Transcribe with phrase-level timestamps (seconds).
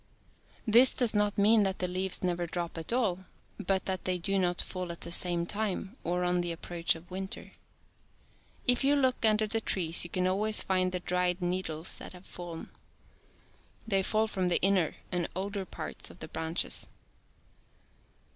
[0.65, 3.25] This does not mean that the leaves never drop at all,
[3.59, 7.11] but that they do not fall at the same time or on the approach of
[7.11, 7.51] winter.
[8.65, 12.25] If you look under the trees you can always find the dried needles that have
[12.25, 12.71] fallen.
[13.85, 16.87] They fall from the inner and older parts of the branches.